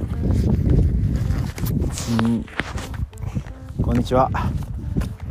[0.00, 0.02] う
[2.26, 2.46] ん。
[3.82, 4.30] こんにちは。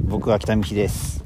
[0.03, 1.23] 僕は北見です。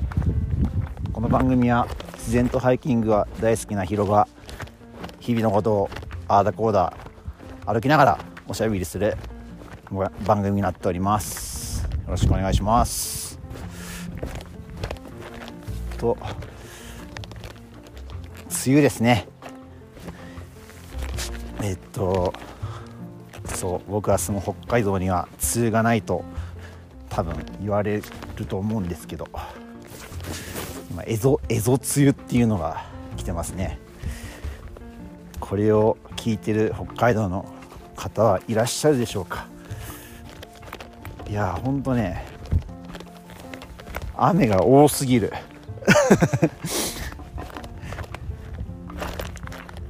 [1.11, 4.29] この番組は自然とハイキングが大好きなヒロが
[5.19, 5.89] 日々のことを
[6.29, 6.93] ああだこうだ
[7.65, 8.17] 歩きながら
[8.47, 9.17] おしゃべりする
[10.25, 11.83] 番組になっております。
[11.83, 13.39] よろしくお願いします。
[15.97, 16.17] と
[18.65, 19.27] 梅雨ですね。
[21.61, 22.33] えっと
[23.45, 26.23] そう僕が住む北海道には梅雨がないと
[27.09, 28.01] 多分言われ
[28.35, 29.27] ると思うんですけど
[30.89, 32.85] 今エゾエゾ梅雨っていうのが
[33.17, 33.79] 来てますね。
[35.39, 37.45] これを聞いてる北海道の
[37.95, 39.47] 方はいらっしゃるでしょうか。
[41.29, 42.25] いやほんとね
[44.15, 45.33] 雨が多すぎる。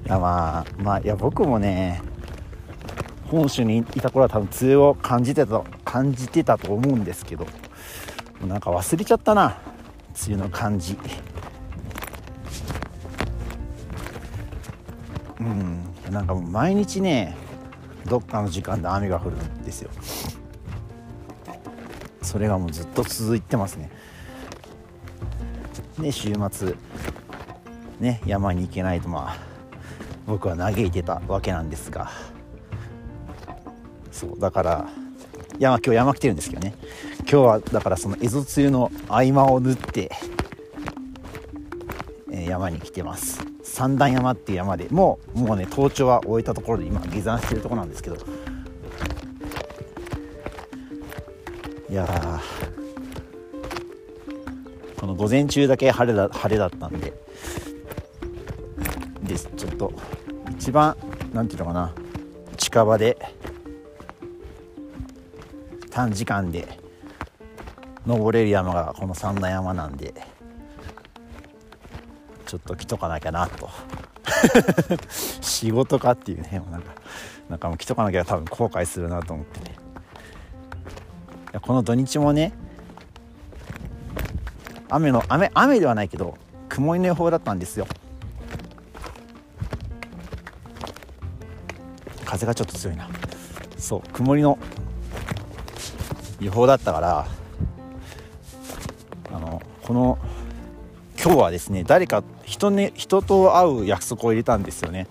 [0.05, 2.01] いやまあまあいや僕もね
[3.33, 7.51] 本州にいた頃は多分梅雨を感じてた感じてたと思うんですけども
[8.43, 9.57] うなんか忘れちゃったな
[10.27, 10.97] 梅雨の感じ。
[15.39, 17.35] うんなんかもう毎日ね
[18.05, 19.89] どっかの時間で雨が降るんですよ。
[22.21, 23.89] それがもうずっと続いてますね。
[25.99, 26.75] で週末
[27.99, 29.37] ね山に行けないとまあ
[30.27, 32.11] 僕は嘆いてたわけなんですが。
[34.13, 34.89] そうだから
[35.59, 36.75] 山今日山来てるんですけどね。
[37.19, 40.11] 今日はだからその蝦夷梅雨の合間を縫って、
[42.31, 43.41] えー、山に来てます。
[43.63, 48.17] 三段山っていう山でもうもうね登頂は終えたところで今下山してるところなんですけど。
[51.89, 52.07] いや
[54.99, 57.13] この午前中だけ晴れだ晴れだったんで。
[59.23, 59.93] でちょっと
[60.51, 60.95] 一番
[61.33, 61.93] 何ていうのかな。
[62.57, 63.17] 近場で
[65.93, 66.79] 短時間で
[68.07, 70.11] 登れる山がこの三段山なんで
[72.47, 73.69] ちょっと来とかなきゃなと。
[75.41, 76.93] 仕事かっていうねなんか
[77.47, 79.75] なんかもう来とかなきゃ多分後悔するなと思ってね。
[81.61, 82.53] この土日もね
[84.89, 86.37] 雨の雨雨ではないけど
[86.69, 87.85] 曇りの予報だったんですよ。
[92.25, 93.07] 風がちょっと強いな。
[93.77, 94.57] そう曇りの
[96.39, 97.27] 予報だったから
[99.31, 100.17] あのこの
[101.23, 105.07] 今日はですね誰か人,、ね、人と会う約束を入れたんですよね。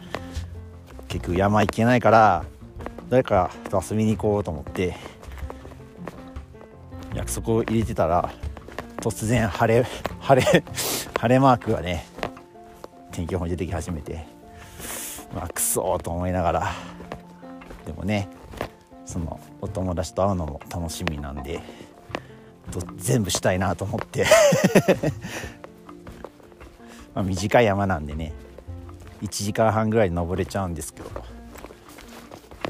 [1.08, 2.44] 結局山行けないから
[3.10, 4.96] 誰かと遊びに行こうと思って
[7.14, 8.30] 約束を入れてたら
[8.96, 9.86] 突然晴れ
[10.20, 10.64] 晴れ
[11.20, 12.06] 晴れマークがね
[13.10, 14.24] 天気予報に出てき始めて
[15.34, 16.72] まあクソと思いながら
[17.84, 18.28] でもね
[19.12, 21.60] そのお友達と会うのも楽しみなんで
[22.96, 24.24] 全部したいなと思って。
[27.14, 28.32] ま短い山なんでね
[29.20, 31.10] 1時間半ぐらい登れちゃうんですけど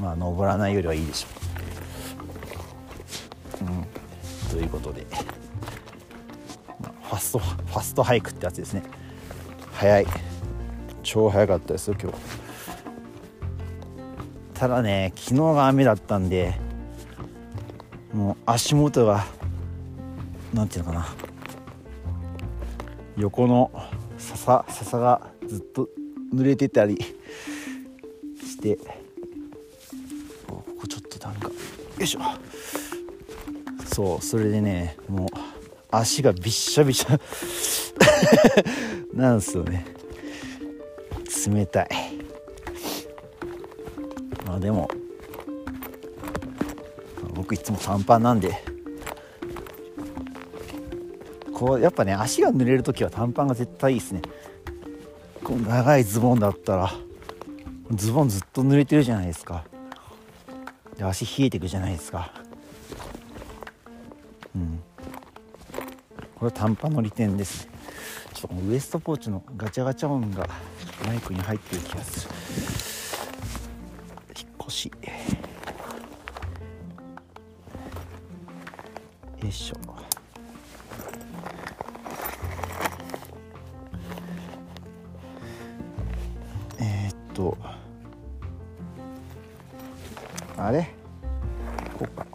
[0.01, 1.27] まあ登らないよりはいいでしょ
[3.61, 3.65] う。
[3.65, 3.87] うん、
[4.51, 5.07] ということで、
[6.81, 8.83] まあ、ファストファストハイクってやつですね。
[9.71, 10.05] 早い。
[11.03, 12.42] 超早かったですよ今日。
[14.53, 16.53] ただね昨日が雨だったんで
[18.13, 19.25] もう足元が
[20.53, 21.07] 何ていうのかな。
[23.17, 23.71] 横の
[24.17, 25.89] 笹笹がずっと
[26.33, 26.97] 濡れてたり
[28.39, 28.77] して
[30.47, 31.53] ここちょっとなんかよ
[31.99, 32.19] いしょ。
[33.85, 35.27] そうそれでねもう
[35.91, 37.19] 足がびっしゃびしゃ。
[39.13, 39.85] なんですよね。
[41.47, 42.02] 冷たい。
[44.55, 44.89] あでも
[47.33, 48.63] 僕いつも短パンなんで
[51.53, 54.21] こうやっぱね足が濡れる時は短パンが絶対いいですね。
[55.43, 56.93] こう長いズボンだったら
[57.91, 59.63] ズボンずっと濡れてるじゃないですか。
[60.97, 62.31] で足冷えてくじゃないですか。
[64.55, 64.83] うん。
[66.35, 67.67] これは短パンの利点です。
[68.33, 70.47] ちょっとウエストポーチのガチャガチャ音が
[71.05, 72.92] マイクに入ってる気がする。
[74.63, 74.91] 引っ越し
[79.41, 79.75] よいしょ。
[86.79, 87.57] えー、っと
[90.57, 90.89] あれ？
[91.99, 92.25] こうか。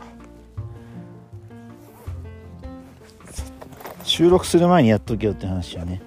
[4.04, 6.02] 収録する前にやっとけよって話よね。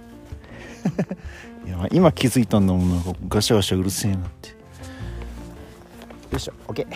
[1.66, 3.02] いや今気づいたんだもんな。
[3.28, 4.61] ガシャガシャうるせえなって。
[6.32, 6.54] よいしょ。
[6.68, 6.88] OK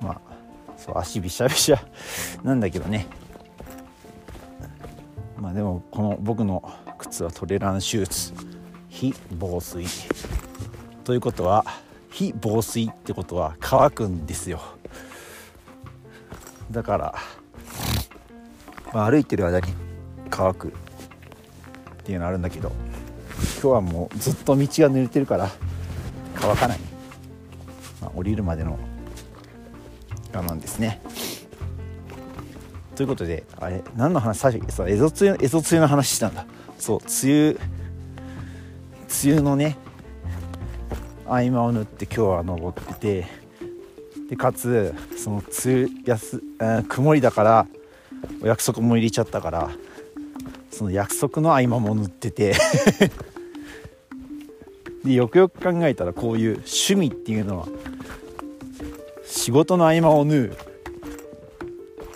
[0.00, 0.20] まあ
[0.76, 1.80] そう足びしゃびしゃ
[2.42, 3.06] なんだけどね。
[5.38, 6.62] まあでもこの僕の
[6.98, 8.32] 靴はトレランシューズ
[8.88, 9.84] 非防水。
[11.04, 11.64] ということは
[12.10, 14.60] 非防水ってことは乾くんですよ。
[16.70, 17.14] だから、
[18.94, 19.74] まあ、歩いてる間に
[20.30, 20.70] 乾くっ
[22.04, 22.72] ていうのあるんだけど。
[23.62, 25.50] 日はもうずっと道が濡れてるから
[26.34, 26.78] 乾かない、
[28.00, 28.78] まあ、降りるまでの
[30.32, 31.02] 我慢ですね。
[32.96, 36.46] ということであれ何の話最初そうエゾ梅雨エゾ梅雨の話したんだ。
[36.78, 37.50] そう梅雨
[39.24, 39.76] 梅雨のね
[41.26, 43.26] 合間を縫って今日は登ってて
[44.28, 47.66] でかつその梅雨やす、えー、曇りだから
[48.42, 49.70] お約束も入れちゃったから
[50.70, 52.54] その約束の合間も塗ってて。
[55.04, 57.66] でよくよく考えたらこういう趣味っていうのは
[59.24, 60.52] 仕事の合間を縫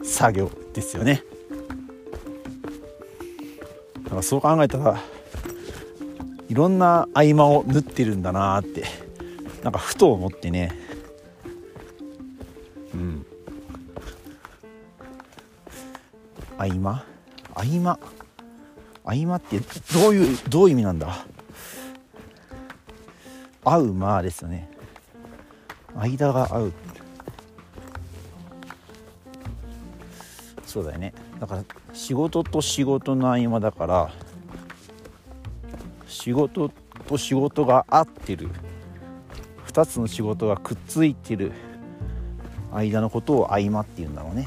[0.00, 1.22] う作業ですよね。
[4.04, 5.00] だからそう考えたら
[6.48, 8.84] いろんな合間を縫ってるんだなって
[9.64, 10.78] なんかふと思ってね。
[12.94, 13.26] うん。
[16.56, 17.04] 合間？
[17.52, 17.98] 合間？
[19.04, 19.58] 合間って
[19.92, 21.26] どういうどういう意味なんだ？
[23.68, 24.70] 合う間ですよね。
[25.96, 26.72] 間が合う
[30.64, 31.12] そうだよね。
[31.40, 34.10] だから仕事と仕事の合間だから
[36.06, 36.70] 仕事
[37.08, 38.50] と仕事が合ってる。
[39.66, 41.52] 2つの仕事がくっついてる。
[42.72, 44.46] 間のことを合間っていうんだろうね。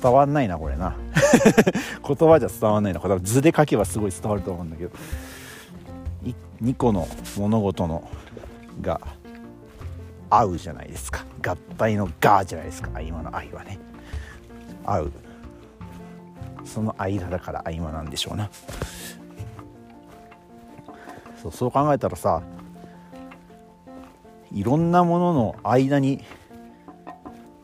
[0.00, 0.96] 伝わんないなこれな。
[2.06, 3.00] 言葉じゃ伝わんないな。
[3.00, 4.90] これ図で書けばすごい伝わると思うんだけど。
[6.62, 8.08] 2個の物事の
[8.80, 9.00] が
[10.30, 11.26] 合うじゃないですか。
[11.44, 12.90] 合体の「が」じゃないですか。
[12.94, 13.78] 合間の「愛」はね。
[14.84, 15.12] 合う。
[16.64, 18.48] その間だから合間なんでしょうな。
[21.42, 22.40] そうそう考えたらさ
[24.52, 26.22] いろんなものの間に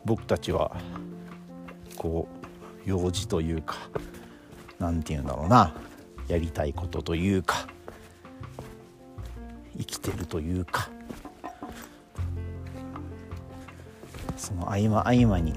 [0.03, 0.75] 僕たちは
[1.95, 2.27] こ
[2.85, 3.77] う用事というか
[4.79, 5.73] 何て言うんだろうな。
[6.27, 7.67] やりたいことというか。
[9.91, 10.89] きてるというか。
[14.37, 15.53] その合間合間に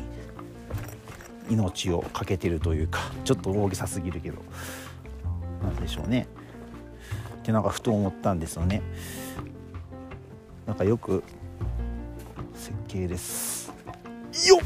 [1.49, 3.01] 命を懸けてるというか。
[3.25, 4.39] ちょっと大げさすぎるけど。
[5.63, 6.27] なんでしょうね。
[7.37, 8.83] ってなんかふと思ったんですよね。
[10.67, 11.23] なんかよく
[12.55, 13.73] 設計です。
[14.49, 14.61] よっ！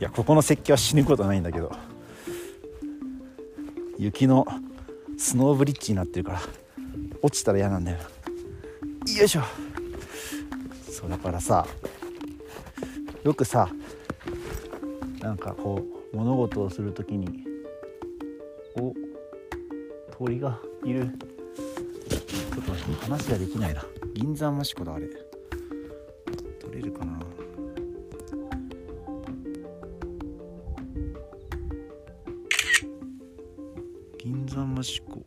[0.00, 1.72] いやここの設計は死ぬことないんだけど。
[3.98, 4.46] 雪の
[5.18, 6.40] スノーブリッジになってるから
[7.20, 7.98] 落ちたら嫌なんだよ。
[7.98, 9.42] よいしょ。
[10.90, 11.66] そうだからさ
[13.24, 13.68] よくさ
[15.20, 15.82] なんかこ
[16.12, 17.44] う物事をする時に
[18.76, 18.94] お
[20.16, 21.10] 鳥がいる。
[22.08, 22.72] ちょっと
[23.04, 23.84] 話ができないな。
[24.14, 25.08] 銀山益子だあれ。
[26.60, 27.18] 取れるかな。
[34.78, 35.24] 銀山益子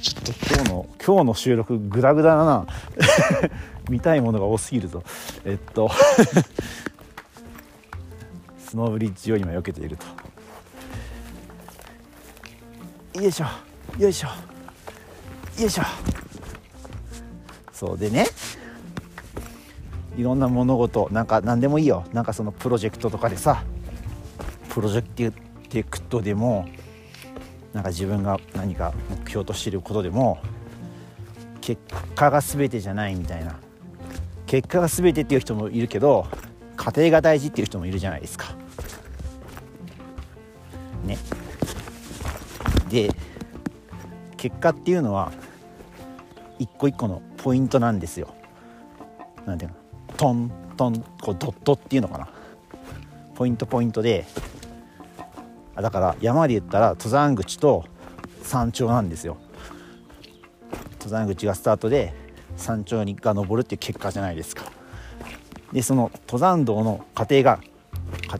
[0.00, 2.66] ちょっと今日の今日の収録グダグダだな。
[3.90, 5.02] 見たいものが多すぎるぞ。
[5.44, 5.90] えっと。
[8.58, 10.06] スノーブリッジを今避けていると。
[13.20, 13.46] よいしょ。
[13.98, 14.28] よいしょ。
[15.60, 15.82] よいしょ。
[17.72, 18.26] そうでね。
[20.16, 22.04] いろんな物事なんか何でもいいよ。
[22.12, 23.62] なんかそのプロジェクトとかでさ。
[24.74, 26.66] プロジェクトでも
[27.72, 30.40] なんか自分が何か目標としていることでも
[31.60, 31.80] 結
[32.16, 33.56] 果が全てじゃないみたいな
[34.46, 36.26] 結果が全てっていう人もいるけど
[36.76, 38.56] 家庭が大事っていう人もいるじゃないですか。
[41.04, 41.18] ね。
[42.88, 43.10] で
[44.36, 45.32] 結果っていうのは
[46.58, 48.34] 一個一個のポイントなんですよ。
[49.46, 49.76] なんていうの？
[50.16, 52.28] トントンこうドットっていうのかな
[53.36, 54.26] ポイントポイントで
[55.76, 57.84] だから山で言ったら登山口と
[58.42, 59.36] 山頂なんですよ。
[60.92, 62.14] 登山口がスタートで
[62.56, 64.64] 山頂にが登るっていう結果じゃないですか。
[65.72, 67.60] でその登山道の過程が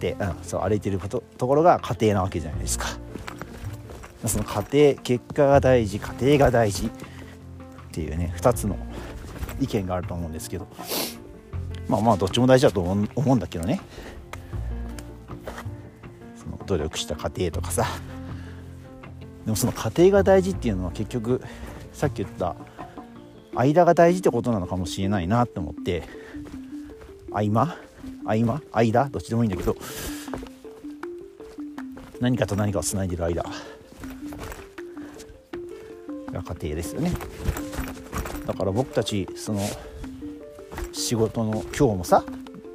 [0.01, 2.87] 家庭、うん、そう歩いてることところが家庭なわけじゃないですか。
[4.27, 6.91] その過程結果が大事家庭が大事っ
[7.93, 8.77] ていうね2つの
[9.61, 10.67] 意見があると思うんですけど。
[11.89, 13.81] まあまあどっちも大事だと思うんだけどね。
[16.67, 17.87] 努力した過程とかさ。
[19.45, 21.43] でもその過程が大事っていうのは結局
[21.93, 22.57] さっき言った
[23.55, 26.03] 間が大事ってことなのかもしれないなって思って
[27.31, 27.77] 合間？
[28.25, 28.63] 合間？
[28.73, 29.09] 間？
[29.11, 29.77] どっちでもいいんだけど
[32.21, 33.45] 何かと何かをつないでる間。
[36.33, 37.13] が家庭ですよね。
[38.47, 39.61] だから僕たちその
[40.93, 42.25] 仕事の今日もさ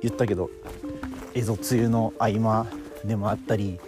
[0.02, 0.50] 言ったけど
[1.34, 2.68] 蝦夷梅雨の合間
[3.04, 3.80] でもあったり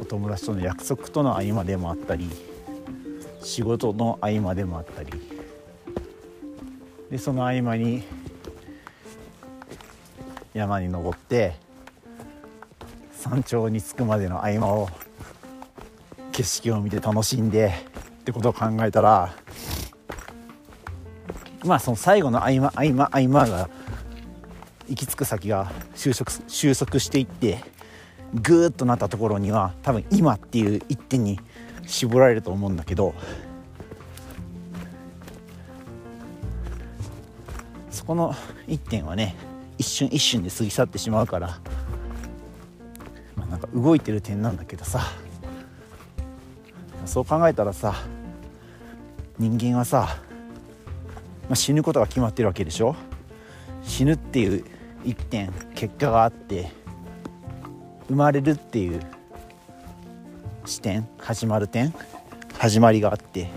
[0.00, 2.28] お友達との約束との合間でもあったり
[3.42, 5.38] 仕事の合間でもあったり。
[7.10, 8.02] でその合間に
[10.52, 11.54] 山に登って
[13.12, 14.88] 山頂に着くまでの合間を
[16.32, 17.72] 景色を見て楽しんで
[18.20, 19.34] ってことを考えたら
[21.64, 23.70] まあその最後の合間合間合間が
[24.88, 27.58] 行き着く先が収束収束していって
[28.34, 31.40] グーッとなったところには多分今っていう一点に
[31.86, 33.14] 絞られると思うんだけど
[37.90, 38.34] そこの
[38.66, 39.34] 一点はね
[39.78, 41.58] 一瞬一瞬で過ぎ去ってしまうから、
[43.36, 45.00] まあ、なんか動いてる点なんだけどさ
[47.06, 47.94] そう考えたらさ
[49.38, 50.18] 人間はさ、
[51.44, 52.94] まあ、死ぬことが決まってるわけでしょ？
[53.82, 54.64] 死ぬっていう
[55.04, 56.70] 一点結果があって
[58.08, 59.00] 生まれるっていう
[60.64, 61.94] 視点始まる点
[62.58, 63.48] 始まりがあって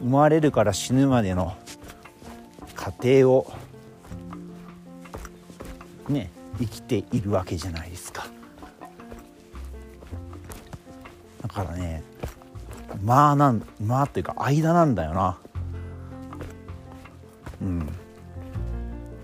[0.00, 1.56] 生まれるから死ぬまでの
[2.74, 3.50] 過程を
[6.08, 8.26] ね生きているわけじゃないですか。
[11.42, 12.02] だからね
[13.02, 15.38] まあなんまあっていうか間なんだよな。
[17.62, 17.88] うん。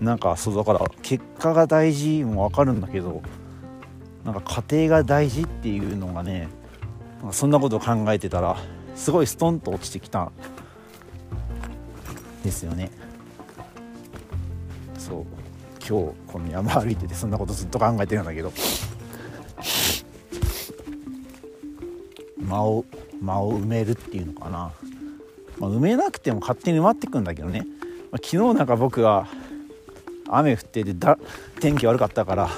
[0.01, 3.21] なんかそうだから結果が大事も分かるんだけど
[4.25, 6.47] なんか家庭が大事っていうのがね
[7.31, 8.57] そんなことを考えてたら
[8.95, 10.31] すごいストンと落ちてきた
[12.43, 12.91] ですよね。
[14.97, 15.25] そう。
[15.85, 18.51] 今日この山歩いててそんなことずっと考えてるんだけど。
[22.53, 22.85] 間を
[23.21, 24.71] 間を埋めるっていうのかな、
[25.57, 27.65] まあ、埋めなくても勝手に埋まってくんだけどね、
[28.11, 29.27] まあ、昨日なんか僕は
[30.29, 31.17] 雨降っててだ
[31.59, 32.49] 天気悪かったから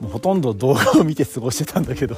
[0.00, 2.16] もうほとんど動画を見て過ごしてたんだけど。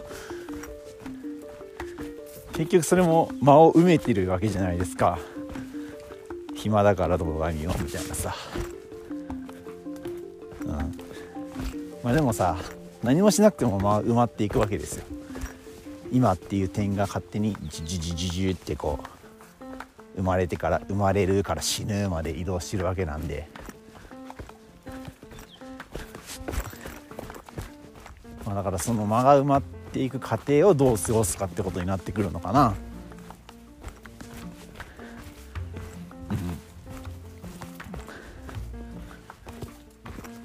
[2.56, 5.18] 結局それも間を埋めてるわけじゃないですか。
[6.54, 8.34] 暇だから動画見ようみたいなさ。
[10.62, 10.70] うん。
[12.02, 12.56] まあでもさ
[13.02, 15.04] 何もしなくてもまあ埋まっていくわけですよ。
[16.12, 23.50] 今っていう点が勝手にジュジュジュジュジュってこう生まれてから生まれるから死ぬまで移動してるわけなんで。
[28.46, 29.62] まあ、だからその間が埋まっ
[29.92, 32.74] ていく過程をどう過ごすかってことになってくるのかな。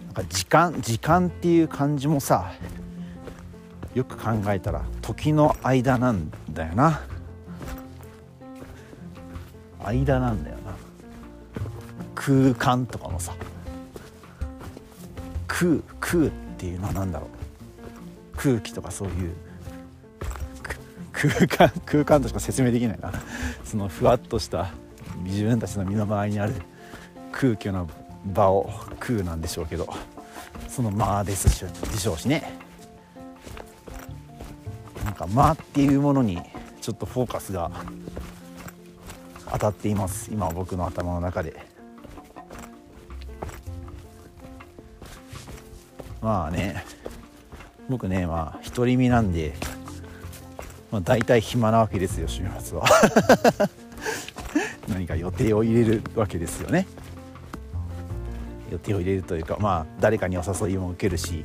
[0.08, 2.52] なんか時間時間っていう感じもさ
[3.94, 7.02] よく考えたら時の間なんだよな。
[9.84, 10.74] 間なんだよな。
[12.16, 13.34] 空間とかもさ。
[15.48, 17.41] 空空っていうのは何だろう。
[18.42, 19.36] 空気とかそういう
[21.12, 23.12] 空間空間としか説明できないな
[23.64, 24.72] そのふわっとした
[25.24, 26.54] 自分たちの身の回りにある
[27.32, 27.86] 空虚な
[28.26, 29.88] 場を空なんでしょうけど
[30.68, 32.60] その間ですしでしょうしね。
[35.04, 36.42] なんか間っていうものに
[36.82, 37.70] ちょっとフォーカスが
[39.52, 40.32] 当たっています。
[40.32, 41.66] 今僕の頭の中で。
[46.22, 46.86] まあね。
[47.92, 49.54] 僕ねまあ独り身なんで、
[50.92, 52.86] まあ、大体暇なわけですよ週末は。
[54.88, 56.88] 何か予定を入れるわけですよね。
[58.72, 61.44] 予定を入れるというかまあ誰かにお誘いも受けるし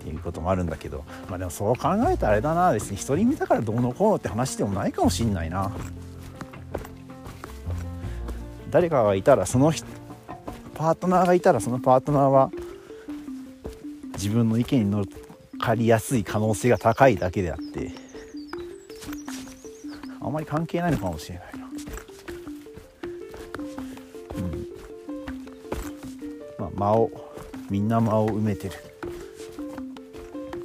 [0.00, 2.72] っていうこともあるんだけどまあでもそう考えたらあれだな。
[2.72, 5.70] 別に独り身だからどうのこうのって話でもないかもしんないな。
[8.70, 9.70] 誰かがいたらその
[10.74, 12.50] パートナーがいたらそのパートナーは
[14.14, 15.04] 自分の意見に乗
[15.64, 17.90] かりやすい可能性が高いだけであって
[20.20, 21.66] あまり関係ないのかもしれないな。
[24.36, 24.66] うん。
[26.58, 27.10] まあ間を
[27.70, 28.74] みんな間を埋めてる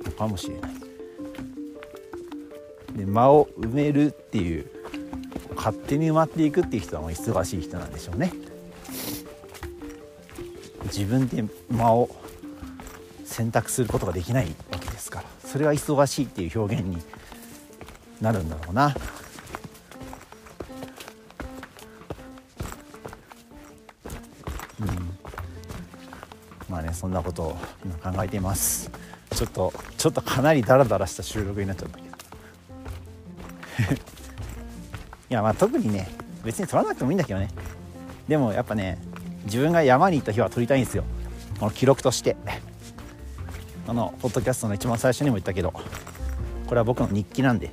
[0.03, 0.71] のかもしれない。
[2.97, 4.65] で間を埋めるっていう
[5.55, 8.33] 勝手に埋まっていくっていう人は忙しい人なんでしょうね。
[10.85, 12.09] 自分で間を
[13.23, 14.78] 選択することができないわ
[15.51, 17.01] それは忙しいっていう表現に
[18.21, 18.95] なるんだろうな。
[26.69, 28.91] まあねそんなことを今考えています。
[29.35, 32.09] ちょっとちょっとかなりダラダラした収録になっちゃったけど。
[35.31, 36.09] いやまあ特にね
[36.43, 37.49] 別に撮らなくてもいいんだけどね。
[38.27, 38.99] でもやっぱね
[39.45, 41.03] 自分が山に行った日は撮りたいんですよ。
[41.59, 42.37] この記録として。
[43.89, 45.81] あのポッドキャストの一番最初にも言ったけどこ
[46.69, 47.71] れは僕の日記なんで。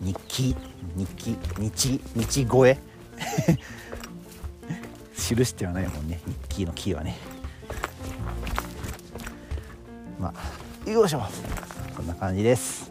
[0.00, 0.56] 日記
[0.96, 2.78] 日記日日超え
[5.14, 7.16] 記してはないもんね日記のキーはね。
[10.18, 10.34] ま
[10.86, 11.22] あよいしょ。
[11.96, 12.90] こんな感じです。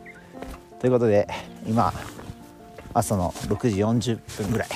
[0.79, 1.27] ということで
[1.67, 1.91] 今
[2.93, 4.69] 朝の6時40分ぐらい。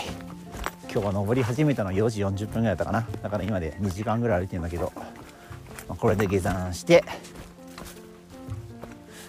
[0.91, 3.07] 今日は登り始めたの4時40分ぐらいだったかな。
[3.22, 4.91] だから今で2時間ぐらい歩いてるんだけど、
[5.87, 7.03] これで下山して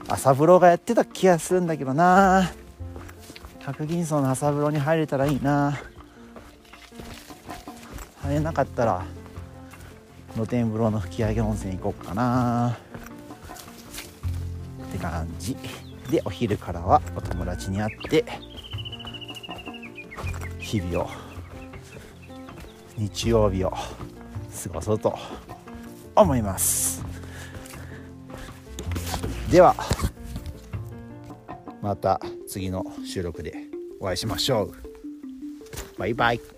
[0.09, 2.51] 朝風呂がやってた気がするんだけどな。
[3.61, 5.81] 白銀荘の朝風呂に入れたらいいな。
[8.23, 9.05] 入れなかったら
[10.35, 12.77] 露天風呂の吹上温泉行こうかな。
[14.89, 15.57] って感じ。
[16.11, 18.25] でお昼からはお友達に会って
[20.59, 21.11] 日々を
[22.99, 23.79] 日曜日を過
[24.73, 25.19] ごそうと。
[26.17, 27.05] 思います。
[29.51, 29.77] では
[31.81, 33.55] また次の収録で
[34.01, 34.73] お会いしましょう。
[35.99, 36.54] バイバイ。